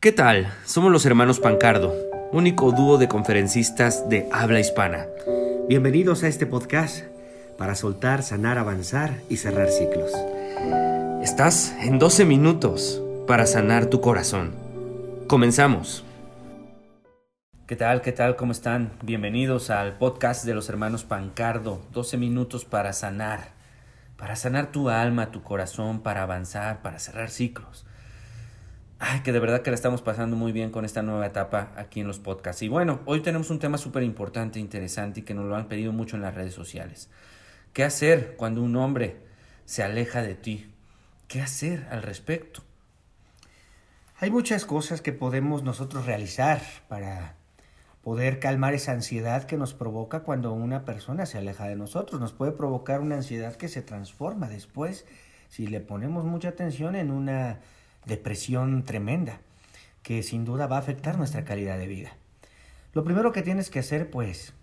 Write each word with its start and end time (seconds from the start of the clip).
¿Qué 0.00 0.12
tal? 0.12 0.54
Somos 0.64 0.92
los 0.92 1.04
hermanos 1.06 1.40
Pancardo, 1.40 1.92
único 2.30 2.70
dúo 2.70 2.98
de 2.98 3.08
conferencistas 3.08 4.08
de 4.08 4.28
habla 4.30 4.60
hispana. 4.60 5.08
Bienvenidos 5.68 6.22
a 6.22 6.28
este 6.28 6.46
podcast 6.46 7.02
para 7.58 7.74
soltar, 7.74 8.22
sanar, 8.22 8.58
avanzar 8.58 9.16
y 9.28 9.38
cerrar 9.38 9.70
ciclos. 9.70 10.12
Estás 11.20 11.74
en 11.80 11.98
12 11.98 12.26
minutos 12.26 13.02
para 13.26 13.44
sanar 13.44 13.86
tu 13.86 14.00
corazón. 14.00 14.54
Comenzamos. 15.26 16.04
¿Qué 17.66 17.74
tal? 17.74 18.00
¿Qué 18.00 18.12
tal? 18.12 18.36
¿Cómo 18.36 18.52
están? 18.52 18.92
Bienvenidos 19.02 19.68
al 19.68 19.98
podcast 19.98 20.44
de 20.44 20.54
los 20.54 20.68
hermanos 20.68 21.02
Pancardo. 21.02 21.82
12 21.90 22.18
minutos 22.18 22.64
para 22.64 22.92
sanar. 22.92 23.48
Para 24.16 24.36
sanar 24.36 24.70
tu 24.70 24.90
alma, 24.90 25.32
tu 25.32 25.42
corazón, 25.42 26.04
para 26.04 26.22
avanzar, 26.22 26.82
para 26.82 27.00
cerrar 27.00 27.30
ciclos. 27.30 27.84
Ay, 29.00 29.20
que 29.20 29.30
de 29.30 29.38
verdad 29.38 29.62
que 29.62 29.70
la 29.70 29.76
estamos 29.76 30.02
pasando 30.02 30.34
muy 30.34 30.50
bien 30.50 30.72
con 30.72 30.84
esta 30.84 31.02
nueva 31.02 31.24
etapa 31.24 31.72
aquí 31.76 32.00
en 32.00 32.08
los 32.08 32.18
podcasts. 32.18 32.62
Y 32.62 32.68
bueno, 32.68 33.00
hoy 33.04 33.20
tenemos 33.20 33.48
un 33.50 33.60
tema 33.60 33.78
súper 33.78 34.02
importante, 34.02 34.58
interesante 34.58 35.20
y 35.20 35.22
que 35.22 35.34
nos 35.34 35.44
lo 35.44 35.54
han 35.54 35.68
pedido 35.68 35.92
mucho 35.92 36.16
en 36.16 36.22
las 36.22 36.34
redes 36.34 36.52
sociales. 36.52 37.08
¿Qué 37.72 37.84
hacer 37.84 38.34
cuando 38.36 38.60
un 38.60 38.74
hombre 38.74 39.22
se 39.66 39.84
aleja 39.84 40.22
de 40.22 40.34
ti? 40.34 40.74
¿Qué 41.28 41.40
hacer 41.40 41.86
al 41.92 42.02
respecto? 42.02 42.64
Hay 44.18 44.32
muchas 44.32 44.64
cosas 44.64 45.00
que 45.00 45.12
podemos 45.12 45.62
nosotros 45.62 46.04
realizar 46.04 46.60
para 46.88 47.36
poder 48.02 48.40
calmar 48.40 48.74
esa 48.74 48.90
ansiedad 48.90 49.44
que 49.44 49.56
nos 49.56 49.74
provoca 49.74 50.20
cuando 50.20 50.52
una 50.52 50.84
persona 50.84 51.24
se 51.24 51.38
aleja 51.38 51.68
de 51.68 51.76
nosotros. 51.76 52.20
Nos 52.20 52.32
puede 52.32 52.50
provocar 52.50 53.00
una 53.00 53.14
ansiedad 53.14 53.54
que 53.54 53.68
se 53.68 53.80
transforma 53.80 54.48
después, 54.48 55.06
si 55.48 55.68
le 55.68 55.78
ponemos 55.78 56.24
mucha 56.24 56.48
atención, 56.48 56.96
en 56.96 57.12
una 57.12 57.60
depresión 58.04 58.84
tremenda 58.84 59.40
que 60.02 60.22
sin 60.22 60.44
duda 60.44 60.66
va 60.66 60.76
a 60.76 60.80
afectar 60.80 61.18
nuestra 61.18 61.44
calidad 61.44 61.78
de 61.78 61.86
vida. 61.86 62.16
Lo 62.94 63.04
primero 63.04 63.32
que 63.32 63.42
tienes 63.42 63.70
que 63.70 63.80
hacer, 63.80 64.10
pues, 64.10 64.54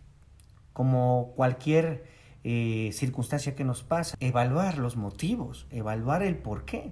como 0.73 1.33
cualquier 1.35 2.03
eh, 2.43 2.89
circunstancia 2.93 3.55
que 3.55 3.63
nos 3.63 3.83
pasa, 3.83 4.17
evaluar 4.19 4.77
los 4.77 4.95
motivos, 4.95 5.67
evaluar 5.71 6.23
el 6.23 6.35
por 6.35 6.65
qué. 6.65 6.91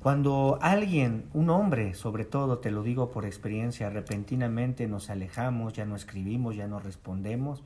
Cuando 0.00 0.58
alguien, 0.62 1.24
un 1.34 1.50
hombre 1.50 1.94
sobre 1.94 2.24
todo, 2.24 2.58
te 2.58 2.70
lo 2.70 2.82
digo 2.82 3.10
por 3.10 3.26
experiencia, 3.26 3.90
repentinamente 3.90 4.86
nos 4.86 5.10
alejamos, 5.10 5.72
ya 5.72 5.84
no 5.84 5.96
escribimos, 5.96 6.56
ya 6.56 6.68
no 6.68 6.80
respondemos, 6.80 7.64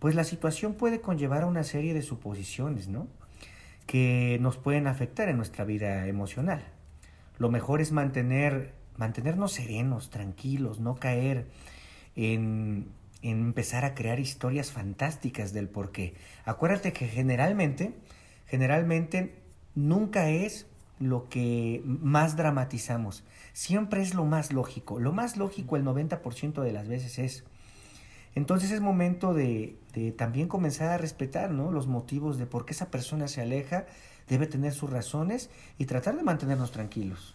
pues 0.00 0.14
la 0.14 0.24
situación 0.24 0.74
puede 0.74 1.00
conllevar 1.00 1.44
a 1.44 1.46
una 1.46 1.62
serie 1.62 1.94
de 1.94 2.02
suposiciones, 2.02 2.88
¿no? 2.88 3.06
Que 3.86 4.38
nos 4.40 4.56
pueden 4.56 4.86
afectar 4.86 5.28
en 5.28 5.36
nuestra 5.36 5.64
vida 5.64 6.06
emocional. 6.08 6.73
Lo 7.38 7.50
mejor 7.50 7.80
es 7.80 7.92
mantener, 7.92 8.74
mantenernos 8.96 9.52
serenos, 9.52 10.10
tranquilos, 10.10 10.80
no 10.80 10.94
caer 10.94 11.46
en, 12.16 12.88
empezar 13.22 13.84
a 13.84 13.94
crear 13.94 14.20
historias 14.20 14.70
fantásticas 14.72 15.52
del 15.52 15.68
por 15.68 15.90
qué. 15.90 16.14
Acuérdate 16.44 16.92
que 16.92 17.08
generalmente, 17.08 17.94
generalmente 18.46 19.34
nunca 19.74 20.28
es 20.30 20.66
lo 21.00 21.28
que 21.28 21.82
más 21.84 22.36
dramatizamos. 22.36 23.24
Siempre 23.52 24.02
es 24.02 24.14
lo 24.14 24.24
más 24.24 24.52
lógico. 24.52 25.00
Lo 25.00 25.12
más 25.12 25.36
lógico 25.36 25.76
el 25.76 25.84
90% 25.84 26.62
de 26.62 26.72
las 26.72 26.88
veces 26.88 27.18
es. 27.18 27.44
Entonces 28.34 28.70
es 28.70 28.80
momento 28.80 29.34
de, 29.34 29.76
de, 29.94 30.12
también 30.12 30.48
comenzar 30.48 30.90
a 30.90 30.98
respetar 30.98 31.50
¿no? 31.50 31.70
los 31.70 31.86
motivos 31.86 32.38
de 32.38 32.46
por 32.46 32.66
qué 32.66 32.72
esa 32.72 32.90
persona 32.90 33.28
se 33.28 33.40
aleja 33.40 33.86
debe 34.28 34.46
tener 34.46 34.72
sus 34.72 34.90
razones 34.90 35.50
y 35.78 35.86
tratar 35.86 36.16
de 36.16 36.22
mantenernos 36.22 36.70
tranquilos. 36.70 37.34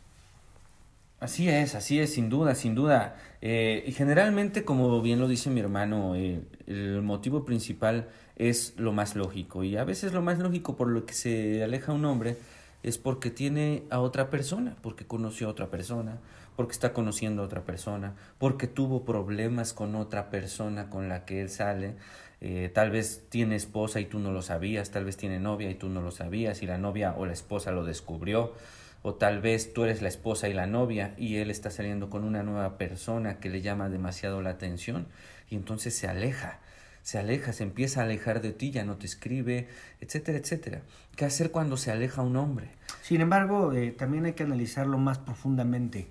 Así 1.19 1.49
es, 1.49 1.75
así 1.75 1.99
es, 1.99 2.13
sin 2.13 2.29
duda, 2.29 2.55
sin 2.55 2.75
duda. 2.75 3.17
Eh, 3.41 3.83
y 3.85 3.91
generalmente, 3.91 4.63
como 4.63 5.01
bien 5.01 5.19
lo 5.19 5.27
dice 5.27 5.49
mi 5.49 5.59
hermano, 5.59 6.15
eh, 6.15 6.41
el 6.65 7.01
motivo 7.01 7.43
principal 7.43 8.07
es 8.37 8.73
lo 8.77 8.93
más 8.93 9.15
lógico. 9.15 9.65
Y 9.65 9.75
a 9.75 9.83
veces 9.83 10.13
lo 10.13 10.21
más 10.21 10.39
lógico 10.39 10.77
por 10.77 10.87
lo 10.87 11.05
que 11.05 11.13
se 11.13 11.61
aleja 11.61 11.91
un 11.91 12.05
hombre 12.05 12.37
es 12.83 12.97
porque 12.97 13.29
tiene 13.29 13.83
a 13.89 13.99
otra 13.99 14.29
persona, 14.29 14.75
porque 14.81 15.05
conoció 15.05 15.47
a 15.47 15.51
otra 15.51 15.69
persona, 15.69 16.19
porque 16.55 16.73
está 16.73 16.93
conociendo 16.93 17.41
a 17.41 17.45
otra 17.45 17.63
persona, 17.63 18.15
porque 18.37 18.67
tuvo 18.67 19.05
problemas 19.05 19.73
con 19.73 19.95
otra 19.95 20.29
persona 20.29 20.89
con 20.89 21.09
la 21.09 21.25
que 21.25 21.41
él 21.41 21.49
sale. 21.49 21.95
Eh, 22.41 22.71
tal 22.73 22.91
vez 22.91 23.25
tiene 23.29 23.55
esposa 23.55 23.99
y 23.99 24.05
tú 24.05 24.19
no 24.19 24.31
lo 24.31 24.41
sabías, 24.41 24.91
tal 24.91 25.05
vez 25.05 25.17
tiene 25.17 25.39
novia 25.39 25.69
y 25.69 25.75
tú 25.75 25.89
no 25.89 26.01
lo 26.01 26.11
sabías 26.11 26.61
y 26.61 26.67
la 26.67 26.77
novia 26.77 27.13
o 27.17 27.25
la 27.25 27.33
esposa 27.33 27.71
lo 27.71 27.83
descubrió, 27.83 28.53
o 29.01 29.13
tal 29.15 29.41
vez 29.41 29.73
tú 29.73 29.83
eres 29.83 30.01
la 30.01 30.07
esposa 30.09 30.47
y 30.47 30.53
la 30.53 30.67
novia 30.67 31.13
y 31.17 31.37
él 31.37 31.49
está 31.51 31.69
saliendo 31.69 32.09
con 32.09 32.23
una 32.23 32.43
nueva 32.43 32.77
persona 32.77 33.39
que 33.39 33.49
le 33.49 33.61
llama 33.61 33.89
demasiado 33.89 34.41
la 34.41 34.51
atención 34.51 35.07
y 35.49 35.55
entonces 35.55 35.95
se 35.95 36.07
aleja, 36.07 36.59
se 37.09 37.17
aleja, 37.17 37.53
se 37.53 37.63
empieza 37.63 38.01
a 38.01 38.03
alejar 38.03 38.39
de 38.39 38.53
ti, 38.53 38.69
ya 38.69 38.85
no 38.85 38.97
te 38.97 39.07
escribe, 39.07 39.67
etcétera, 39.99 40.37
etcétera. 40.37 40.83
¿Qué 41.15 41.25
hacer 41.25 41.49
cuando 41.49 41.75
se 41.75 41.91
aleja 41.91 42.21
un 42.21 42.35
hombre? 42.35 42.69
Sin 43.01 43.19
embargo, 43.21 43.73
eh, 43.73 43.89
también 43.91 44.25
hay 44.25 44.33
que 44.33 44.43
analizarlo 44.43 44.99
más 44.99 45.17
profundamente. 45.17 46.07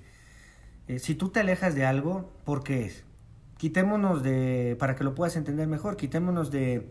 Eh, 0.88 0.98
si 0.98 1.14
tú 1.14 1.28
te 1.28 1.38
alejas 1.38 1.76
de 1.76 1.86
algo, 1.86 2.32
¿por 2.44 2.64
qué 2.64 2.84
es? 2.86 3.04
quitémonos 3.58 4.24
de, 4.24 4.76
para 4.80 4.96
que 4.96 5.04
lo 5.04 5.14
puedas 5.14 5.36
entender 5.36 5.68
mejor, 5.68 5.96
quitémonos 5.96 6.50
de, 6.50 6.88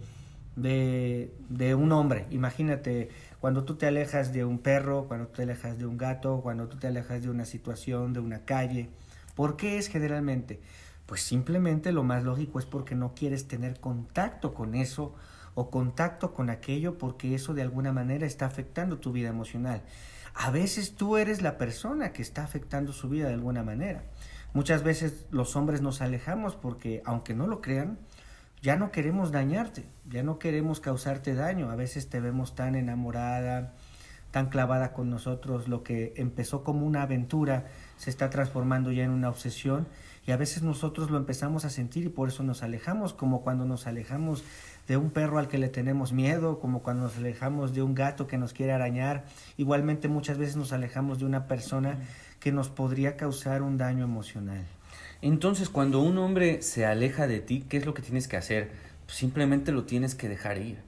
de, 0.55 1.33
de, 1.49 1.75
un 1.75 1.91
hombre. 1.91 2.27
Imagínate 2.29 3.09
cuando 3.41 3.65
tú 3.65 3.75
te 3.75 3.87
alejas 3.87 4.31
de 4.31 4.45
un 4.45 4.59
perro, 4.59 5.09
cuando 5.09 5.27
tú 5.27 5.37
te 5.37 5.43
alejas 5.43 5.77
de 5.79 5.85
un 5.85 5.97
gato, 5.97 6.39
cuando 6.41 6.69
tú 6.69 6.77
te 6.77 6.87
alejas 6.87 7.23
de 7.23 7.29
una 7.29 7.43
situación, 7.43 8.13
de 8.13 8.21
una 8.21 8.45
calle. 8.45 8.89
¿Por 9.35 9.57
qué 9.57 9.77
es 9.77 9.87
generalmente? 9.87 10.59
Pues 11.07 11.21
simplemente 11.21 11.91
lo 11.91 12.03
más 12.03 12.23
lógico 12.23 12.59
es 12.59 12.65
porque 12.65 12.93
no 12.93 13.15
quieres 13.15 13.47
tener 13.47 13.79
contacto 13.79 14.53
con 14.53 14.75
eso 14.75 15.15
o 15.55 15.71
contacto 15.71 16.33
con 16.33 16.51
aquello 16.51 16.99
porque 16.99 17.33
eso 17.33 17.55
de 17.55 17.63
alguna 17.63 17.91
manera 17.91 18.27
está 18.27 18.45
afectando 18.45 18.99
tu 18.99 19.11
vida 19.11 19.29
emocional. 19.29 19.81
A 20.35 20.51
veces 20.51 20.95
tú 20.95 21.17
eres 21.17 21.41
la 21.41 21.57
persona 21.57 22.13
que 22.13 22.21
está 22.21 22.43
afectando 22.43 22.93
su 22.93 23.09
vida 23.09 23.27
de 23.27 23.33
alguna 23.33 23.63
manera. 23.63 24.03
Muchas 24.53 24.83
veces 24.83 25.25
los 25.31 25.55
hombres 25.55 25.81
nos 25.81 26.01
alejamos 26.01 26.55
porque, 26.55 27.01
aunque 27.05 27.33
no 27.33 27.47
lo 27.47 27.61
crean, 27.61 27.97
ya 28.61 28.75
no 28.75 28.91
queremos 28.91 29.31
dañarte, 29.31 29.85
ya 30.09 30.23
no 30.23 30.39
queremos 30.39 30.79
causarte 30.79 31.33
daño. 31.33 31.71
A 31.71 31.75
veces 31.75 32.09
te 32.09 32.19
vemos 32.19 32.53
tan 32.53 32.75
enamorada, 32.75 33.73
tan 34.31 34.49
clavada 34.49 34.93
con 34.93 35.09
nosotros, 35.09 35.67
lo 35.67 35.83
que 35.83 36.13
empezó 36.17 36.63
como 36.63 36.85
una 36.85 37.03
aventura 37.03 37.65
se 37.97 38.09
está 38.09 38.29
transformando 38.29 38.91
ya 38.91 39.05
en 39.05 39.11
una 39.11 39.29
obsesión 39.29 39.87
y 40.27 40.33
a 40.33 40.37
veces 40.37 40.61
nosotros 40.61 41.09
lo 41.09 41.17
empezamos 41.17 41.63
a 41.63 41.69
sentir 41.69 42.03
y 42.03 42.09
por 42.09 42.27
eso 42.27 42.43
nos 42.43 42.61
alejamos, 42.61 43.13
como 43.13 43.41
cuando 43.41 43.63
nos 43.63 43.87
alejamos 43.87 44.43
de 44.85 44.97
un 44.97 45.09
perro 45.09 45.39
al 45.39 45.47
que 45.47 45.57
le 45.57 45.69
tenemos 45.69 46.11
miedo, 46.11 46.59
como 46.59 46.83
cuando 46.83 47.03
nos 47.03 47.15
alejamos 47.15 47.73
de 47.73 47.81
un 47.81 47.95
gato 47.95 48.27
que 48.27 48.37
nos 48.37 48.51
quiere 48.51 48.73
arañar, 48.73 49.23
igualmente 49.55 50.09
muchas 50.09 50.37
veces 50.37 50.57
nos 50.57 50.73
alejamos 50.73 51.19
de 51.19 51.25
una 51.25 51.47
persona 51.47 51.97
que 52.41 52.51
nos 52.51 52.67
podría 52.69 53.15
causar 53.15 53.61
un 53.61 53.77
daño 53.77 54.03
emocional. 54.03 54.65
Entonces, 55.21 55.69
cuando 55.69 56.01
un 56.01 56.17
hombre 56.17 56.61
se 56.61 56.85
aleja 56.85 57.25
de 57.25 57.39
ti, 57.39 57.65
¿qué 57.67 57.77
es 57.77 57.85
lo 57.85 57.93
que 57.93 58.01
tienes 58.01 58.27
que 58.27 58.35
hacer? 58.35 58.71
Pues 59.05 59.17
simplemente 59.17 59.71
lo 59.71 59.85
tienes 59.85 60.13
que 60.13 60.27
dejar 60.27 60.57
ir. 60.57 60.86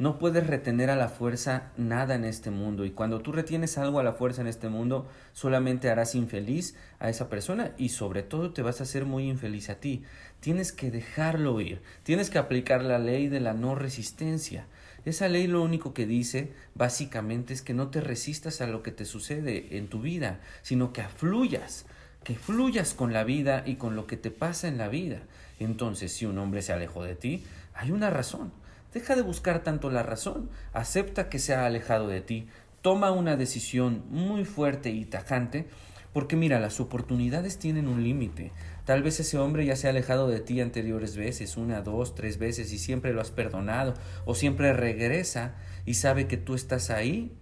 No 0.00 0.18
puedes 0.18 0.46
retener 0.46 0.88
a 0.88 0.96
la 0.96 1.10
fuerza 1.10 1.72
nada 1.76 2.14
en 2.14 2.24
este 2.24 2.50
mundo 2.50 2.86
y 2.86 2.90
cuando 2.90 3.20
tú 3.20 3.32
retienes 3.32 3.76
algo 3.76 4.00
a 4.00 4.02
la 4.02 4.14
fuerza 4.14 4.40
en 4.40 4.46
este 4.46 4.70
mundo, 4.70 5.06
solamente 5.34 5.90
harás 5.90 6.14
infeliz 6.14 6.74
a 7.00 7.10
esa 7.10 7.28
persona 7.28 7.72
y 7.76 7.90
sobre 7.90 8.22
todo 8.22 8.54
te 8.54 8.62
vas 8.62 8.80
a 8.80 8.84
hacer 8.84 9.04
muy 9.04 9.28
infeliz 9.28 9.68
a 9.68 9.74
ti. 9.74 10.02
Tienes 10.40 10.72
que 10.72 10.90
dejarlo 10.90 11.60
ir, 11.60 11.82
tienes 12.02 12.30
que 12.30 12.38
aplicar 12.38 12.82
la 12.82 12.98
ley 12.98 13.28
de 13.28 13.40
la 13.40 13.52
no 13.52 13.74
resistencia. 13.74 14.64
Esa 15.04 15.28
ley 15.28 15.46
lo 15.46 15.60
único 15.62 15.92
que 15.92 16.06
dice 16.06 16.50
básicamente 16.74 17.52
es 17.52 17.60
que 17.60 17.74
no 17.74 17.88
te 17.88 18.00
resistas 18.00 18.62
a 18.62 18.66
lo 18.66 18.82
que 18.82 18.92
te 18.92 19.04
sucede 19.04 19.76
en 19.76 19.88
tu 19.88 20.00
vida, 20.00 20.40
sino 20.62 20.94
que 20.94 21.02
afluyas, 21.02 21.84
que 22.24 22.36
fluyas 22.36 22.94
con 22.94 23.12
la 23.12 23.24
vida 23.24 23.64
y 23.66 23.74
con 23.74 23.96
lo 23.96 24.06
que 24.06 24.16
te 24.16 24.30
pasa 24.30 24.66
en 24.66 24.78
la 24.78 24.88
vida. 24.88 25.20
Entonces, 25.58 26.10
si 26.10 26.24
un 26.24 26.38
hombre 26.38 26.62
se 26.62 26.72
alejó 26.72 27.04
de 27.04 27.16
ti, 27.16 27.44
hay 27.74 27.90
una 27.90 28.08
razón. 28.08 28.50
Deja 28.92 29.14
de 29.14 29.22
buscar 29.22 29.62
tanto 29.62 29.90
la 29.90 30.02
razón, 30.02 30.50
acepta 30.72 31.28
que 31.28 31.38
se 31.38 31.54
ha 31.54 31.66
alejado 31.66 32.08
de 32.08 32.20
ti, 32.20 32.48
toma 32.82 33.12
una 33.12 33.36
decisión 33.36 34.04
muy 34.08 34.44
fuerte 34.44 34.90
y 34.90 35.04
tajante, 35.04 35.66
porque 36.12 36.34
mira, 36.34 36.58
las 36.58 36.80
oportunidades 36.80 37.58
tienen 37.58 37.86
un 37.86 38.02
límite. 38.02 38.50
Tal 38.84 39.04
vez 39.04 39.20
ese 39.20 39.38
hombre 39.38 39.64
ya 39.64 39.76
se 39.76 39.86
ha 39.86 39.90
alejado 39.90 40.28
de 40.28 40.40
ti 40.40 40.60
anteriores 40.60 41.16
veces, 41.16 41.56
una, 41.56 41.82
dos, 41.82 42.16
tres 42.16 42.38
veces, 42.38 42.72
y 42.72 42.78
siempre 42.78 43.12
lo 43.12 43.20
has 43.20 43.30
perdonado, 43.30 43.94
o 44.24 44.34
siempre 44.34 44.72
regresa 44.72 45.54
y 45.86 45.94
sabe 45.94 46.26
que 46.26 46.36
tú 46.36 46.54
estás 46.54 46.90
ahí 46.90 47.32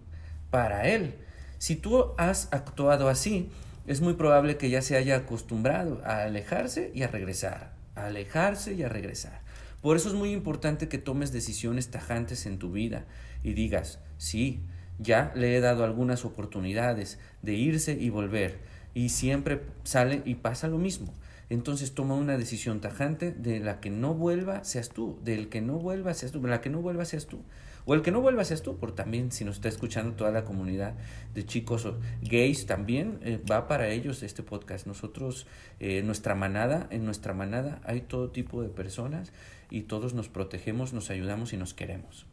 para 0.51 0.87
él. 0.87 1.15
Si 1.57 1.75
tú 1.75 2.13
has 2.17 2.47
actuado 2.51 3.09
así, 3.09 3.49
es 3.87 4.01
muy 4.01 4.13
probable 4.13 4.57
que 4.57 4.69
ya 4.69 4.83
se 4.83 4.97
haya 4.97 5.15
acostumbrado 5.15 5.99
a 6.05 6.21
alejarse 6.23 6.91
y 6.93 7.01
a 7.01 7.07
regresar, 7.07 7.73
a 7.95 8.05
alejarse 8.05 8.73
y 8.75 8.83
a 8.83 8.89
regresar. 8.89 9.41
Por 9.81 9.95
eso 9.95 10.09
es 10.09 10.15
muy 10.15 10.31
importante 10.31 10.89
que 10.89 10.97
tomes 10.97 11.31
decisiones 11.31 11.89
tajantes 11.89 12.45
en 12.45 12.59
tu 12.59 12.71
vida 12.71 13.05
y 13.43 13.53
digas, 13.53 13.99
sí, 14.17 14.61
ya 14.97 15.31
le 15.35 15.55
he 15.55 15.61
dado 15.61 15.83
algunas 15.83 16.25
oportunidades 16.25 17.19
de 17.41 17.53
irse 17.53 17.93
y 17.93 18.09
volver. 18.09 18.59
y 18.95 19.09
siempre 19.09 19.61
sale 19.83 20.23
y 20.25 20.35
pasa 20.35 20.67
lo 20.67 20.79
mismo. 20.79 21.13
Entonces 21.49 21.93
toma 21.93 22.15
una 22.15 22.37
decisión 22.37 22.81
tajante 22.81 23.31
de 23.31 23.59
la 23.59 23.79
que 23.79 23.89
no 23.89 24.13
vuelva 24.13 24.63
seas 24.63 24.89
tú, 24.89 25.19
del 25.23 25.49
que 25.49 25.61
no 25.61 25.79
vuelva 25.79 26.13
seas 26.13 26.31
tú, 26.31 26.41
de 26.41 26.49
la 26.49 26.61
que 26.61 26.69
no 26.69 26.81
vuelva 26.81 27.05
seas 27.05 27.27
tú. 27.27 27.43
O 27.85 27.95
el 27.95 28.03
que 28.03 28.11
no 28.11 28.21
vuelva 28.21 28.43
seas 28.43 28.61
tú, 28.61 28.77
por 28.77 28.91
también 28.91 29.31
si 29.31 29.45
nos 29.45 29.55
está 29.55 29.67
escuchando 29.67 30.13
toda 30.13 30.29
la 30.31 30.43
comunidad 30.43 30.93
de 31.33 31.45
chicos 31.45 31.87
gays, 32.21 32.67
también 32.67 33.19
eh, 33.23 33.41
va 33.49 33.67
para 33.67 33.89
ellos 33.89 34.21
este 34.21 34.43
podcast. 34.43 34.85
Nosotros, 34.85 35.47
eh, 35.79 36.03
nuestra 36.03 36.35
manada, 36.35 36.87
en 36.91 37.05
nuestra 37.05 37.33
manada 37.33 37.81
hay 37.83 38.01
todo 38.01 38.29
tipo 38.29 38.61
de 38.61 38.69
personas 38.69 39.31
y 39.69 39.83
todos 39.83 40.13
nos 40.13 40.29
protegemos, 40.29 40.93
nos 40.93 41.09
ayudamos 41.09 41.53
y 41.53 41.57
nos 41.57 41.73
queremos. 41.73 42.25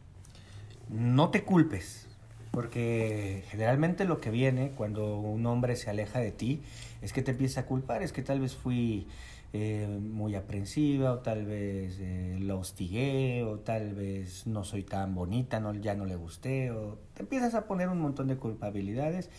No 0.88 1.30
te 1.30 1.44
culpes, 1.44 2.06
porque 2.50 3.44
generalmente 3.50 4.04
lo 4.04 4.20
que 4.20 4.30
viene 4.30 4.70
cuando 4.70 5.18
un 5.18 5.44
hombre 5.46 5.76
se 5.76 5.90
aleja 5.90 6.20
de 6.20 6.32
ti 6.32 6.62
es 7.02 7.12
que 7.12 7.22
te 7.22 7.32
empieza 7.32 7.60
a 7.60 7.66
culpar, 7.66 8.02
es 8.02 8.12
que 8.12 8.22
tal 8.22 8.40
vez 8.40 8.54
fui 8.54 9.06
eh, 9.52 9.86
muy 9.86 10.34
aprensiva 10.34 11.12
o 11.12 11.18
tal 11.18 11.44
vez 11.44 11.98
eh, 12.00 12.36
lo 12.40 12.58
hostigué 12.58 13.42
o 13.44 13.58
tal 13.58 13.94
vez 13.94 14.46
no 14.46 14.64
soy 14.64 14.82
tan 14.82 15.14
bonita, 15.14 15.60
no, 15.60 15.74
ya 15.74 15.94
no 15.94 16.04
le 16.04 16.16
gusté 16.16 16.70
o 16.70 16.98
te 17.14 17.22
empiezas 17.22 17.54
a 17.54 17.66
poner 17.66 17.88
un 17.88 18.00
montón 18.00 18.26
de 18.26 18.36
culpabilidades. 18.36 19.30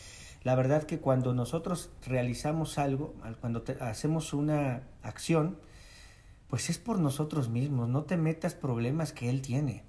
La 0.44 0.56
verdad 0.56 0.84
que 0.84 1.00
cuando 1.00 1.34
nosotros 1.34 1.90
realizamos 2.06 2.78
algo, 2.78 3.16
cuando 3.42 3.64
hacemos 3.80 4.34
una 4.34 4.84
acción, 5.04 5.58
pues 6.48 6.70
es 6.70 6.78
por 6.78 7.00
nosotros 7.00 7.50
mismos, 7.50 7.90
no 7.90 8.04
te 8.04 8.18
metas 8.18 8.56
problemas 8.56 9.14
que 9.14 9.30
él 9.30 9.42
tiene. 9.42 9.84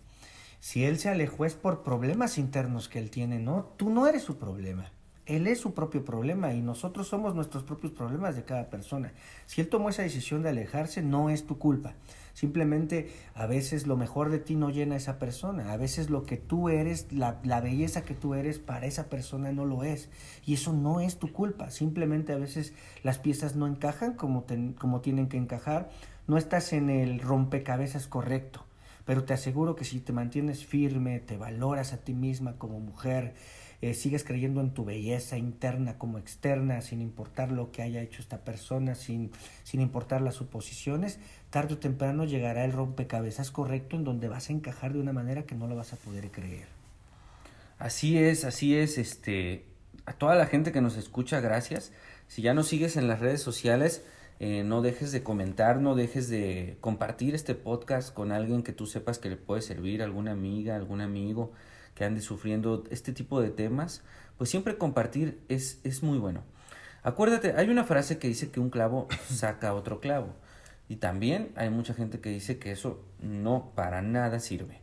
Si 0.60 0.84
él 0.84 0.98
se 0.98 1.08
alejó 1.08 1.44
es 1.44 1.54
por 1.54 1.82
problemas 1.82 2.38
internos 2.38 2.88
que 2.88 2.98
él 2.98 3.10
tiene, 3.10 3.38
no, 3.38 3.72
tú 3.76 3.90
no 3.90 4.06
eres 4.06 4.22
su 4.22 4.38
problema. 4.38 4.90
Él 5.28 5.46
es 5.46 5.60
su 5.60 5.74
propio 5.74 6.06
problema 6.06 6.54
y 6.54 6.62
nosotros 6.62 7.06
somos 7.06 7.34
nuestros 7.34 7.62
propios 7.62 7.92
problemas 7.92 8.34
de 8.34 8.44
cada 8.44 8.70
persona. 8.70 9.12
Si 9.44 9.60
él 9.60 9.68
tomó 9.68 9.90
esa 9.90 10.02
decisión 10.02 10.42
de 10.42 10.48
alejarse, 10.48 11.02
no 11.02 11.28
es 11.28 11.46
tu 11.46 11.58
culpa. 11.58 11.96
Simplemente 12.32 13.10
a 13.34 13.44
veces 13.46 13.86
lo 13.86 13.98
mejor 13.98 14.30
de 14.30 14.38
ti 14.38 14.56
no 14.56 14.70
llena 14.70 14.94
a 14.94 14.96
esa 14.96 15.18
persona. 15.18 15.70
A 15.70 15.76
veces 15.76 16.08
lo 16.08 16.22
que 16.22 16.38
tú 16.38 16.70
eres, 16.70 17.12
la, 17.12 17.32
belleza 17.60 18.04
que 18.04 18.14
tú 18.14 18.32
eres 18.32 18.58
para 18.58 18.86
esa 18.86 19.10
persona 19.10 19.52
no 19.52 19.66
lo 19.66 19.84
es. 19.84 20.08
Y 20.46 20.54
eso 20.54 20.72
no 20.72 21.00
es 21.00 21.18
tu 21.18 21.30
culpa. 21.30 21.70
Simplemente 21.70 22.32
a 22.32 22.38
veces 22.38 22.72
las 23.02 23.18
piezas 23.18 23.54
no 23.54 23.66
encajan 23.66 24.14
como, 24.14 24.46
como 24.78 25.02
tienen 25.02 25.28
que 25.28 25.36
encajar. 25.36 25.90
No 26.26 26.38
estás 26.38 26.72
en 26.72 26.88
el 26.88 27.20
rompecabezas 27.20 28.06
correcto. 28.06 28.64
Pero 29.04 29.24
te 29.24 29.34
aseguro 29.34 29.74
que 29.74 29.84
si 29.84 30.00
te 30.00 30.12
mantienes 30.12 30.64
firme, 30.64 31.20
te 31.20 31.36
valoras 31.36 31.92
a 31.92 31.96
ti 31.98 32.14
misma 32.14 32.56
como 32.56 32.78
mujer, 32.78 33.34
eh, 33.80 33.94
sigues 33.94 34.24
creyendo 34.24 34.60
en 34.60 34.74
tu 34.74 34.84
belleza 34.84 35.36
interna 35.36 35.98
como 35.98 36.18
externa, 36.18 36.80
sin 36.80 37.00
importar 37.00 37.52
lo 37.52 37.70
que 37.70 37.82
haya 37.82 38.02
hecho 38.02 38.20
esta 38.20 38.38
persona, 38.38 38.94
sin, 38.94 39.30
sin 39.62 39.80
importar 39.80 40.20
las 40.20 40.34
suposiciones, 40.34 41.20
tarde 41.50 41.74
o 41.74 41.78
temprano 41.78 42.24
llegará 42.24 42.64
el 42.64 42.72
rompecabezas 42.72 43.50
correcto 43.50 43.96
en 43.96 44.04
donde 44.04 44.28
vas 44.28 44.50
a 44.50 44.52
encajar 44.52 44.92
de 44.92 45.00
una 45.00 45.12
manera 45.12 45.44
que 45.44 45.54
no 45.54 45.68
lo 45.68 45.76
vas 45.76 45.92
a 45.92 45.96
poder 45.96 46.30
creer. 46.30 46.66
Así 47.78 48.18
es, 48.18 48.44
así 48.44 48.74
es, 48.74 48.98
este, 48.98 49.64
a 50.06 50.12
toda 50.12 50.34
la 50.34 50.46
gente 50.46 50.72
que 50.72 50.80
nos 50.80 50.96
escucha, 50.96 51.40
gracias. 51.40 51.92
Si 52.26 52.42
ya 52.42 52.54
nos 52.54 52.66
sigues 52.66 52.96
en 52.96 53.06
las 53.06 53.20
redes 53.20 53.40
sociales, 53.40 54.04
eh, 54.40 54.64
no 54.64 54.82
dejes 54.82 55.12
de 55.12 55.22
comentar, 55.22 55.80
no 55.80 55.94
dejes 55.94 56.28
de 56.28 56.76
compartir 56.80 57.36
este 57.36 57.54
podcast 57.54 58.12
con 58.12 58.32
alguien 58.32 58.64
que 58.64 58.72
tú 58.72 58.86
sepas 58.86 59.18
que 59.18 59.30
le 59.30 59.36
puede 59.36 59.62
servir, 59.62 60.02
alguna 60.02 60.32
amiga, 60.32 60.74
algún 60.74 61.00
amigo 61.00 61.52
que 61.98 62.04
ande 62.04 62.20
sufriendo 62.20 62.84
este 62.90 63.12
tipo 63.12 63.40
de 63.42 63.50
temas, 63.50 64.02
pues 64.36 64.48
siempre 64.48 64.78
compartir 64.78 65.40
es, 65.48 65.80
es 65.82 66.04
muy 66.04 66.16
bueno. 66.16 66.44
Acuérdate, 67.02 67.54
hay 67.56 67.70
una 67.70 67.82
frase 67.82 68.18
que 68.18 68.28
dice 68.28 68.52
que 68.52 68.60
un 68.60 68.70
clavo 68.70 69.08
saca 69.28 69.74
otro 69.74 69.98
clavo. 69.98 70.28
Y 70.88 70.96
también 70.96 71.50
hay 71.56 71.70
mucha 71.70 71.94
gente 71.94 72.20
que 72.20 72.30
dice 72.30 72.60
que 72.60 72.70
eso 72.70 73.04
no 73.20 73.72
para 73.74 74.00
nada 74.00 74.38
sirve. 74.38 74.80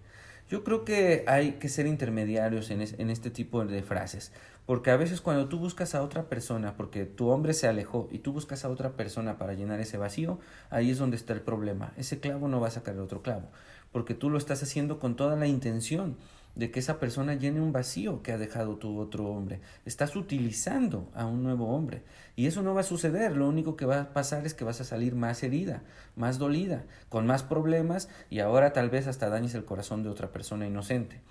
Yo 0.50 0.66
creo 0.66 0.84
que 0.84 1.24
hay 1.26 1.54
que 1.54 1.70
ser 1.70 1.88
intermediarios 1.88 2.70
en, 2.70 2.82
en, 2.82 3.10
este 3.10 3.32
tipo 3.32 3.64
de 3.66 3.82
frases, 3.82 4.34
porque 4.66 4.92
a 4.92 4.98
veces 4.98 5.22
cuando 5.22 5.48
tú 5.48 5.58
buscas 5.58 5.96
a 5.96 6.04
otra 6.04 6.24
persona, 6.28 6.76
porque 6.76 7.06
tu 7.06 7.30
hombre 7.30 7.54
se 7.54 7.70
alejó 7.70 8.10
y 8.12 8.20
tú 8.20 8.34
buscas 8.34 8.66
a 8.66 8.70
otra 8.70 8.92
persona 8.92 9.38
para 9.38 9.54
llenar 9.54 9.80
ese 9.80 9.98
vacío, 9.98 10.38
ahí 10.70 10.92
es 10.92 10.98
donde 10.98 11.16
está 11.16 11.32
el 11.32 11.42
problema. 11.42 11.94
Ese 11.96 12.20
clavo 12.20 12.50
no 12.50 12.60
va 12.60 12.68
a 12.68 12.72
sacar 12.72 12.94
el 12.94 13.00
otro 13.00 13.22
clavo, 13.22 13.50
porque 13.94 14.14
tú 14.14 14.30
lo 14.30 14.38
estás 14.38 14.62
haciendo 14.62 15.00
con 15.00 15.16
toda 15.16 15.38
la 15.38 15.48
intención 15.48 16.18
de 16.56 16.72
que 16.72 16.80
esa 16.80 17.00
persona 17.00 17.36
llene 17.36 17.62
un 17.62 17.74
vacío 17.74 18.22
que 18.24 18.32
ha 18.32 18.38
dejado 18.38 18.78
tu 18.78 18.98
otro 18.98 19.28
hombre. 19.28 19.60
Estás 19.86 20.16
utilizando 20.16 21.12
a 21.14 21.26
un 21.26 21.44
nuevo 21.44 21.68
hombre. 21.76 22.04
Y 22.36 22.48
eso 22.48 22.62
no 22.62 22.74
va 22.74 22.82
a 22.82 22.86
suceder. 22.86 23.36
Lo 23.36 23.48
único 23.48 23.76
que 23.76 23.86
va 23.86 24.02
a 24.02 24.14
pasar 24.14 24.46
es 24.46 24.54
que 24.54 24.64
vas 24.64 24.82
a 24.82 24.86
salir 24.86 25.16
más 25.16 25.44
herida, 25.44 25.84
más 26.16 26.40
dolida, 26.40 26.86
con 27.10 27.28
más 27.28 27.44
problemas 27.44 28.10
y 28.30 28.40
ahora 28.40 28.74
tal 28.74 28.90
vez 28.90 29.08
hasta 29.08 29.30
dañes 29.30 29.54
el 29.54 29.66
corazón 29.66 30.04
de 30.04 30.10
otra 30.10 30.32
persona 30.32 30.66
inocente. 30.66 31.22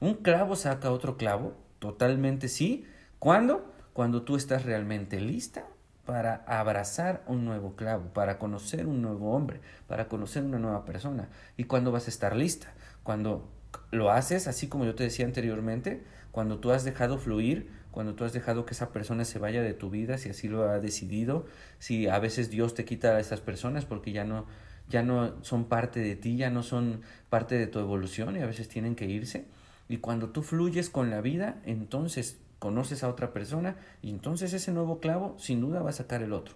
Un 0.00 0.14
clavo 0.14 0.56
saca 0.56 0.90
otro 0.90 1.16
clavo, 1.16 1.54
totalmente 1.78 2.48
sí. 2.48 2.84
¿Cuándo? 3.18 3.72
Cuando 3.92 4.22
tú 4.22 4.36
estás 4.36 4.64
realmente 4.64 5.20
lista 5.20 5.66
para 6.04 6.42
abrazar 6.46 7.22
un 7.28 7.44
nuevo 7.44 7.76
clavo, 7.76 8.12
para 8.12 8.38
conocer 8.38 8.86
un 8.86 9.00
nuevo 9.00 9.32
hombre, 9.32 9.60
para 9.86 10.08
conocer 10.08 10.42
una 10.42 10.58
nueva 10.58 10.84
persona. 10.84 11.28
¿Y 11.56 11.64
cuándo 11.64 11.92
vas 11.92 12.06
a 12.08 12.10
estar 12.10 12.34
lista? 12.34 12.72
Cuando 13.04 13.48
lo 13.90 14.10
haces 14.10 14.48
así 14.48 14.68
como 14.68 14.84
yo 14.84 14.94
te 14.94 15.04
decía 15.04 15.24
anteriormente, 15.24 16.02
cuando 16.30 16.58
tú 16.58 16.70
has 16.70 16.84
dejado 16.84 17.18
fluir, 17.18 17.70
cuando 17.90 18.14
tú 18.14 18.24
has 18.24 18.32
dejado 18.32 18.64
que 18.64 18.72
esa 18.72 18.90
persona 18.90 19.24
se 19.24 19.38
vaya 19.38 19.62
de 19.62 19.74
tu 19.74 19.90
vida, 19.90 20.16
si 20.18 20.30
así 20.30 20.48
lo 20.48 20.68
ha 20.68 20.78
decidido, 20.78 21.46
si 21.78 22.08
a 22.08 22.18
veces 22.18 22.50
Dios 22.50 22.74
te 22.74 22.84
quita 22.84 23.16
a 23.16 23.20
esas 23.20 23.40
personas 23.40 23.84
porque 23.84 24.12
ya 24.12 24.24
no 24.24 24.46
ya 24.88 25.02
no 25.02 25.42
son 25.42 25.66
parte 25.66 26.00
de 26.00 26.16
ti, 26.16 26.36
ya 26.36 26.50
no 26.50 26.62
son 26.62 27.02
parte 27.30 27.56
de 27.56 27.66
tu 27.66 27.78
evolución 27.78 28.36
y 28.36 28.40
a 28.40 28.46
veces 28.46 28.68
tienen 28.68 28.94
que 28.94 29.06
irse. 29.06 29.46
Y 29.88 29.98
cuando 29.98 30.30
tú 30.30 30.42
fluyes 30.42 30.90
con 30.90 31.10
la 31.10 31.20
vida, 31.20 31.60
entonces 31.64 32.38
conoces 32.58 33.02
a 33.02 33.08
otra 33.08 33.32
persona 33.32 33.76
y 34.02 34.10
entonces 34.10 34.52
ese 34.52 34.72
nuevo 34.72 35.00
clavo 35.00 35.36
sin 35.38 35.60
duda 35.60 35.82
va 35.82 35.90
a 35.90 35.94
sacar 35.94 36.22
el 36.22 36.32
otro. 36.32 36.54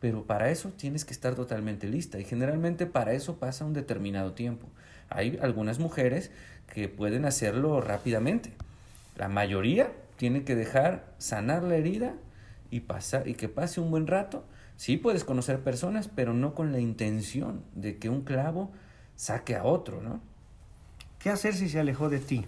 Pero 0.00 0.26
para 0.26 0.50
eso 0.50 0.70
tienes 0.70 1.04
que 1.04 1.12
estar 1.12 1.34
totalmente 1.34 1.88
lista 1.88 2.18
y 2.18 2.24
generalmente 2.24 2.86
para 2.86 3.12
eso 3.12 3.38
pasa 3.38 3.64
un 3.64 3.72
determinado 3.72 4.32
tiempo. 4.32 4.68
Hay 5.10 5.38
algunas 5.40 5.78
mujeres 5.78 6.30
que 6.72 6.88
pueden 6.88 7.24
hacerlo 7.24 7.80
rápidamente. 7.80 8.52
La 9.16 9.28
mayoría 9.28 9.92
tiene 10.16 10.44
que 10.44 10.54
dejar 10.54 11.04
sanar 11.18 11.62
la 11.62 11.76
herida 11.76 12.14
y 12.70 12.80
pasar 12.80 13.28
y 13.28 13.34
que 13.34 13.48
pase 13.48 13.80
un 13.80 13.90
buen 13.90 14.06
rato. 14.06 14.44
Sí 14.76 14.96
puedes 14.96 15.24
conocer 15.24 15.60
personas, 15.60 16.08
pero 16.08 16.34
no 16.34 16.54
con 16.54 16.72
la 16.72 16.80
intención 16.80 17.62
de 17.74 17.98
que 17.98 18.08
un 18.08 18.22
clavo 18.22 18.70
saque 19.14 19.56
a 19.56 19.64
otro, 19.64 20.02
¿no? 20.02 20.20
¿Qué 21.18 21.30
hacer 21.30 21.54
si 21.54 21.68
se 21.68 21.80
alejó 21.80 22.08
de 22.08 22.18
ti? 22.18 22.46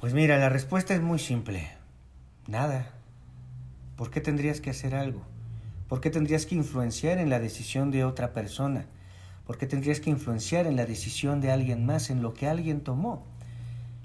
Pues 0.00 0.14
mira, 0.14 0.36
la 0.38 0.48
respuesta 0.48 0.94
es 0.94 1.00
muy 1.00 1.18
simple. 1.18 1.70
Nada. 2.46 2.90
¿Por 3.96 4.10
qué 4.10 4.20
tendrías 4.20 4.60
que 4.60 4.70
hacer 4.70 4.94
algo? 4.94 5.22
¿Por 5.88 6.00
qué 6.00 6.10
tendrías 6.10 6.44
que 6.46 6.56
influenciar 6.56 7.18
en 7.18 7.30
la 7.30 7.38
decisión 7.38 7.90
de 7.90 8.04
otra 8.04 8.32
persona? 8.32 8.86
Porque 9.46 9.66
tendrías 9.66 10.00
que 10.00 10.10
influenciar 10.10 10.66
en 10.66 10.76
la 10.76 10.86
decisión 10.86 11.40
de 11.40 11.50
alguien 11.50 11.84
más, 11.84 12.10
en 12.10 12.22
lo 12.22 12.34
que 12.34 12.48
alguien 12.48 12.82
tomó. 12.82 13.24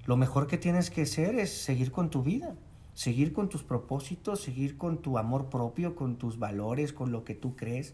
Lo 0.06 0.18
mejor 0.18 0.48
que 0.48 0.58
tienes 0.58 0.90
que 0.90 1.04
hacer 1.04 1.36
es 1.36 1.52
seguir 1.52 1.92
con 1.92 2.10
tu 2.10 2.24
vida, 2.24 2.56
seguir 2.94 3.32
con 3.32 3.48
tus 3.48 3.64
propósitos, 3.64 4.42
seguir 4.42 4.78
con 4.78 5.02
tu 5.02 5.18
amor 5.18 5.50
propio, 5.50 5.96
con 5.96 6.18
tus 6.18 6.40
valores, 6.40 6.94
con 6.94 7.12
lo 7.12 7.24
que 7.24 7.36
tú 7.36 7.56
crees. 7.56 7.94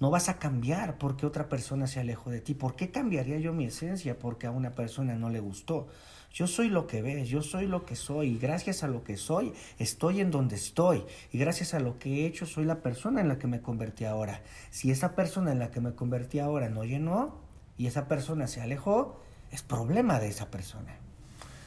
No 0.00 0.10
vas 0.10 0.30
a 0.30 0.38
cambiar 0.38 0.96
porque 0.96 1.26
otra 1.26 1.48
persona 1.48 1.86
se 1.86 2.00
alejó 2.00 2.30
de 2.30 2.40
ti. 2.40 2.54
¿Por 2.54 2.74
qué 2.74 2.90
cambiaría 2.90 3.38
yo 3.38 3.52
mi 3.52 3.66
esencia 3.66 4.18
porque 4.18 4.46
a 4.46 4.50
una 4.50 4.74
persona 4.74 5.14
no 5.14 5.28
le 5.28 5.40
gustó? 5.40 5.88
Yo 6.32 6.46
soy 6.46 6.68
lo 6.68 6.86
que 6.86 7.02
ves, 7.02 7.28
yo 7.28 7.42
soy 7.42 7.66
lo 7.66 7.84
que 7.84 7.96
soy 7.96 8.28
y 8.28 8.38
gracias 8.38 8.82
a 8.82 8.88
lo 8.88 9.04
que 9.04 9.16
soy 9.16 9.52
estoy 9.78 10.20
en 10.20 10.30
donde 10.30 10.56
estoy 10.56 11.04
y 11.32 11.38
gracias 11.38 11.74
a 11.74 11.80
lo 11.80 11.98
que 11.98 12.22
he 12.22 12.26
hecho 12.26 12.46
soy 12.46 12.64
la 12.64 12.82
persona 12.82 13.20
en 13.20 13.28
la 13.28 13.38
que 13.38 13.46
me 13.46 13.60
convertí 13.60 14.04
ahora. 14.04 14.40
Si 14.70 14.90
esa 14.90 15.14
persona 15.14 15.52
en 15.52 15.58
la 15.58 15.70
que 15.70 15.80
me 15.80 15.94
convertí 15.94 16.38
ahora 16.38 16.68
no 16.68 16.84
llenó 16.84 17.38
y 17.76 17.86
esa 17.86 18.08
persona 18.08 18.46
se 18.46 18.60
alejó, 18.60 19.20
es 19.50 19.62
problema 19.62 20.18
de 20.20 20.28
esa 20.28 20.50
persona. 20.50 20.96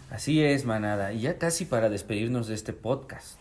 Así 0.09 0.41
es, 0.41 0.65
manada. 0.65 1.11
Y 1.11 1.21
ya 1.21 1.37
casi 1.37 1.65
para 1.65 1.89
despedirnos 1.89 2.47
de 2.47 2.55
este 2.55 2.71
podcast. 2.71 3.37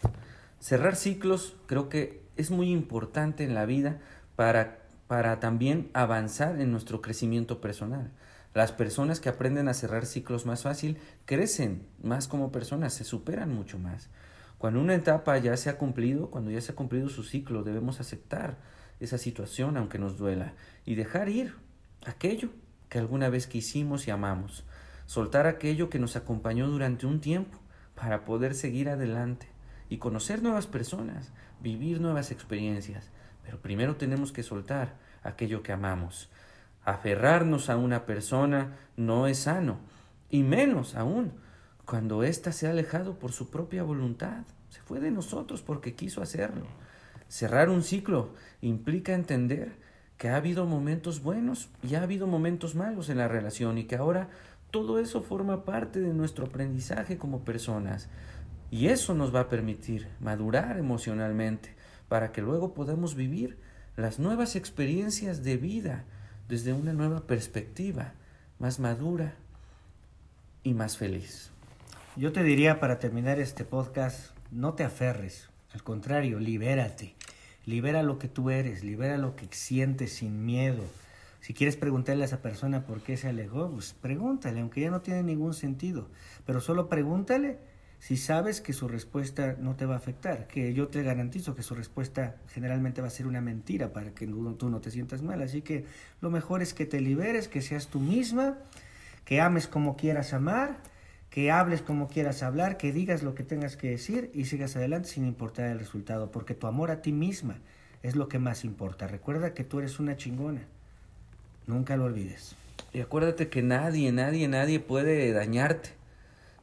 Cerrar 0.58 0.96
ciclos 0.96 1.54
creo 1.66 1.88
que 1.88 2.22
es 2.36 2.50
muy 2.50 2.70
importante 2.70 3.44
en 3.44 3.54
la 3.54 3.64
vida 3.66 4.00
para, 4.36 4.78
para 5.12 5.40
también 5.40 5.90
avanzar 5.92 6.58
en 6.58 6.72
nuestro 6.72 7.02
crecimiento 7.02 7.60
personal. 7.60 8.10
Las 8.54 8.72
personas 8.72 9.20
que 9.20 9.28
aprenden 9.28 9.68
a 9.68 9.74
cerrar 9.74 10.06
ciclos 10.06 10.46
más 10.46 10.62
fácil 10.62 10.96
crecen 11.26 11.86
más 12.02 12.28
como 12.28 12.50
personas, 12.50 12.94
se 12.94 13.04
superan 13.04 13.54
mucho 13.54 13.78
más. 13.78 14.08
Cuando 14.56 14.80
una 14.80 14.94
etapa 14.94 15.36
ya 15.36 15.54
se 15.58 15.68
ha 15.68 15.76
cumplido, 15.76 16.30
cuando 16.30 16.50
ya 16.50 16.62
se 16.62 16.72
ha 16.72 16.74
cumplido 16.74 17.10
su 17.10 17.24
ciclo, 17.24 17.62
debemos 17.62 18.00
aceptar 18.00 18.56
esa 19.00 19.18
situación 19.18 19.76
aunque 19.76 19.98
nos 19.98 20.16
duela 20.16 20.54
y 20.86 20.94
dejar 20.94 21.28
ir 21.28 21.56
aquello 22.06 22.48
que 22.88 22.98
alguna 22.98 23.28
vez 23.28 23.46
quisimos 23.46 24.08
y 24.08 24.12
amamos, 24.12 24.64
soltar 25.04 25.46
aquello 25.46 25.90
que 25.90 25.98
nos 25.98 26.16
acompañó 26.16 26.68
durante 26.68 27.04
un 27.04 27.20
tiempo 27.20 27.58
para 27.94 28.24
poder 28.24 28.54
seguir 28.54 28.88
adelante 28.88 29.46
y 29.90 29.98
conocer 29.98 30.42
nuevas 30.42 30.66
personas, 30.66 31.34
vivir 31.60 32.00
nuevas 32.00 32.30
experiencias. 32.30 33.10
Pero 33.42 33.60
primero 33.60 33.96
tenemos 33.96 34.32
que 34.32 34.42
soltar 34.42 34.96
aquello 35.22 35.62
que 35.62 35.72
amamos. 35.72 36.30
Aferrarnos 36.84 37.70
a 37.70 37.76
una 37.76 38.06
persona 38.06 38.76
no 38.96 39.26
es 39.26 39.38
sano, 39.38 39.78
y 40.30 40.42
menos 40.42 40.94
aún 40.94 41.32
cuando 41.84 42.22
ésta 42.22 42.52
se 42.52 42.66
ha 42.66 42.70
alejado 42.70 43.18
por 43.18 43.32
su 43.32 43.50
propia 43.50 43.82
voluntad. 43.82 44.44
Se 44.70 44.80
fue 44.80 45.00
de 45.00 45.10
nosotros 45.10 45.62
porque 45.62 45.94
quiso 45.94 46.22
hacerlo. 46.22 46.66
Cerrar 47.28 47.68
un 47.68 47.82
ciclo 47.82 48.34
implica 48.60 49.14
entender 49.14 49.76
que 50.16 50.28
ha 50.28 50.36
habido 50.36 50.66
momentos 50.66 51.22
buenos 51.22 51.68
y 51.82 51.94
ha 51.94 52.02
habido 52.02 52.26
momentos 52.26 52.74
malos 52.74 53.08
en 53.08 53.18
la 53.18 53.28
relación 53.28 53.78
y 53.78 53.84
que 53.84 53.96
ahora 53.96 54.28
todo 54.70 54.98
eso 54.98 55.22
forma 55.22 55.64
parte 55.64 56.00
de 56.00 56.14
nuestro 56.14 56.46
aprendizaje 56.46 57.18
como 57.18 57.44
personas. 57.44 58.08
Y 58.70 58.86
eso 58.86 59.12
nos 59.14 59.34
va 59.34 59.40
a 59.40 59.48
permitir 59.48 60.08
madurar 60.20 60.78
emocionalmente 60.78 61.74
para 62.12 62.30
que 62.30 62.42
luego 62.42 62.74
podamos 62.74 63.14
vivir 63.14 63.56
las 63.96 64.18
nuevas 64.18 64.54
experiencias 64.54 65.42
de 65.42 65.56
vida 65.56 66.04
desde 66.46 66.74
una 66.74 66.92
nueva 66.92 67.26
perspectiva, 67.26 68.12
más 68.58 68.80
madura 68.80 69.32
y 70.62 70.74
más 70.74 70.98
feliz. 70.98 71.52
Yo 72.16 72.30
te 72.30 72.42
diría 72.42 72.80
para 72.80 72.98
terminar 72.98 73.40
este 73.40 73.64
podcast, 73.64 74.36
no 74.50 74.74
te 74.74 74.84
aferres, 74.84 75.48
al 75.72 75.82
contrario, 75.84 76.38
libérate. 76.38 77.14
Libera 77.64 78.02
lo 78.02 78.18
que 78.18 78.28
tú 78.28 78.50
eres, 78.50 78.84
libera 78.84 79.16
lo 79.16 79.34
que 79.34 79.48
sientes 79.50 80.12
sin 80.12 80.44
miedo. 80.44 80.84
Si 81.40 81.54
quieres 81.54 81.78
preguntarle 81.78 82.24
a 82.24 82.26
esa 82.26 82.42
persona 82.42 82.84
por 82.84 83.00
qué 83.00 83.16
se 83.16 83.28
alejó, 83.28 83.70
pues 83.70 83.94
pregúntale, 83.94 84.60
aunque 84.60 84.82
ya 84.82 84.90
no 84.90 85.00
tiene 85.00 85.22
ningún 85.22 85.54
sentido. 85.54 86.10
Pero 86.44 86.60
solo 86.60 86.90
pregúntale 86.90 87.58
si 88.02 88.16
sabes 88.16 88.60
que 88.60 88.72
su 88.72 88.88
respuesta 88.88 89.54
no 89.60 89.76
te 89.76 89.86
va 89.86 89.94
a 89.94 89.98
afectar, 89.98 90.48
que 90.48 90.74
yo 90.74 90.88
te 90.88 91.04
garantizo 91.04 91.54
que 91.54 91.62
su 91.62 91.76
respuesta 91.76 92.34
generalmente 92.48 93.00
va 93.00 93.06
a 93.06 93.10
ser 93.10 93.28
una 93.28 93.40
mentira 93.40 93.92
para 93.92 94.10
que 94.10 94.26
tú 94.26 94.70
no 94.70 94.80
te 94.80 94.90
sientas 94.90 95.22
mal. 95.22 95.40
Así 95.40 95.62
que 95.62 95.84
lo 96.20 96.28
mejor 96.28 96.62
es 96.62 96.74
que 96.74 96.84
te 96.84 97.00
liberes, 97.00 97.46
que 97.46 97.62
seas 97.62 97.86
tú 97.86 98.00
misma, 98.00 98.58
que 99.24 99.40
ames 99.40 99.68
como 99.68 99.96
quieras 99.96 100.32
amar, 100.32 100.78
que 101.30 101.52
hables 101.52 101.80
como 101.80 102.08
quieras 102.08 102.42
hablar, 102.42 102.76
que 102.76 102.92
digas 102.92 103.22
lo 103.22 103.36
que 103.36 103.44
tengas 103.44 103.76
que 103.76 103.90
decir 103.90 104.32
y 104.34 104.46
sigas 104.46 104.74
adelante 104.74 105.08
sin 105.08 105.24
importar 105.24 105.66
el 105.66 105.78
resultado, 105.78 106.32
porque 106.32 106.54
tu 106.54 106.66
amor 106.66 106.90
a 106.90 107.02
ti 107.02 107.12
misma 107.12 107.58
es 108.02 108.16
lo 108.16 108.26
que 108.26 108.40
más 108.40 108.64
importa. 108.64 109.06
Recuerda 109.06 109.54
que 109.54 109.62
tú 109.62 109.78
eres 109.78 110.00
una 110.00 110.16
chingona. 110.16 110.62
Nunca 111.68 111.96
lo 111.96 112.06
olvides. 112.06 112.56
Y 112.92 113.00
acuérdate 113.00 113.48
que 113.48 113.62
nadie, 113.62 114.10
nadie, 114.10 114.48
nadie 114.48 114.80
puede 114.80 115.30
dañarte 115.32 116.01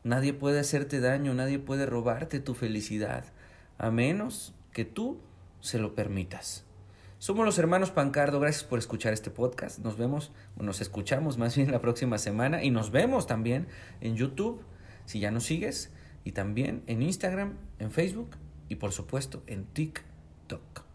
Nadie 0.03 0.33
puede 0.33 0.59
hacerte 0.59 0.99
daño, 0.99 1.33
nadie 1.33 1.59
puede 1.59 1.85
robarte 1.85 2.39
tu 2.39 2.53
felicidad, 2.53 3.25
a 3.77 3.91
menos 3.91 4.53
que 4.71 4.85
tú 4.85 5.19
se 5.59 5.79
lo 5.79 5.93
permitas. 5.95 6.65
Somos 7.17 7.45
los 7.45 7.59
hermanos 7.59 7.91
Pancardo, 7.91 8.39
gracias 8.39 8.63
por 8.63 8.79
escuchar 8.79 9.11
este 9.11 9.29
podcast. 9.29 9.79
Nos 9.79 9.97
vemos, 9.97 10.31
o 10.57 10.63
nos 10.63 10.79
escuchamos 10.79 11.37
más 11.37 11.55
bien 11.57 11.69
la 11.69 11.81
próxima 11.81 12.17
semana 12.17 12.63
y 12.63 12.71
nos 12.71 12.91
vemos 12.91 13.27
también 13.27 13.67
en 13.99 14.15
YouTube, 14.15 14.61
si 15.05 15.19
ya 15.19 15.31
nos 15.31 15.43
sigues, 15.43 15.91
y 16.23 16.31
también 16.31 16.81
en 16.87 17.01
Instagram, 17.01 17.57
en 17.79 17.91
Facebook 17.91 18.37
y 18.69 18.75
por 18.75 18.93
supuesto 18.93 19.43
en 19.47 19.65
TikTok. 19.65 20.88